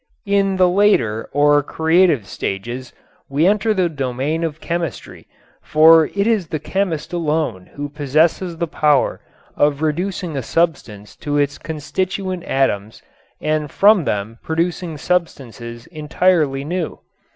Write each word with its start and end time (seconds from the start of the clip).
In 0.25 0.55
the 0.55 0.67
later 0.67 1.29
or 1.31 1.61
creative 1.61 2.25
stages 2.25 2.91
we 3.29 3.45
enter 3.45 3.71
the 3.71 3.87
domain 3.87 4.43
of 4.43 4.59
chemistry, 4.59 5.27
for 5.61 6.07
it 6.07 6.25
is 6.25 6.47
the 6.47 6.57
chemist 6.57 7.13
alone 7.13 7.67
who 7.75 7.87
possesses 7.87 8.57
the 8.57 8.65
power 8.65 9.21
of 9.55 9.83
reducing 9.83 10.35
a 10.35 10.41
substance 10.41 11.15
to 11.17 11.37
its 11.37 11.59
constituent 11.59 12.43
atoms 12.45 13.03
and 13.39 13.69
from 13.69 14.05
them 14.05 14.39
producing 14.41 14.97
substances 14.97 15.85
entirely 15.85 16.63
new. 16.65 16.97